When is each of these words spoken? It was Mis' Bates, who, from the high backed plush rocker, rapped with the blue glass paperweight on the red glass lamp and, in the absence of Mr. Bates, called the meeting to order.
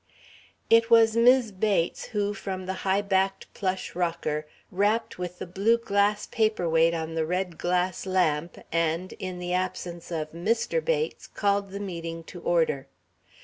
It 0.67 0.89
was 0.89 1.15
Mis' 1.15 1.51
Bates, 1.51 2.05
who, 2.05 2.33
from 2.33 2.65
the 2.65 2.73
high 2.81 3.03
backed 3.03 3.53
plush 3.53 3.93
rocker, 3.93 4.47
rapped 4.71 5.19
with 5.19 5.37
the 5.37 5.45
blue 5.45 5.77
glass 5.77 6.25
paperweight 6.25 6.95
on 6.95 7.13
the 7.13 7.23
red 7.23 7.59
glass 7.59 8.07
lamp 8.07 8.57
and, 8.71 9.13
in 9.19 9.37
the 9.37 9.53
absence 9.53 10.09
of 10.09 10.31
Mr. 10.31 10.83
Bates, 10.83 11.27
called 11.27 11.69
the 11.69 11.79
meeting 11.79 12.23
to 12.23 12.41
order. 12.41 12.87